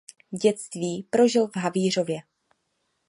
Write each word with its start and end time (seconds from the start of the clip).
Dětství 0.41 1.03
prožil 1.09 1.47
v 1.47 1.55
Havířově. 1.55 2.17